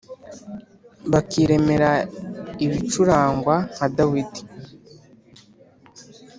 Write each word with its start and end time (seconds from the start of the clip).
Bakiremera 1.11 1.91
ibicurangwa 2.65 3.55
nka 3.73 3.87
dawidi 3.95 4.41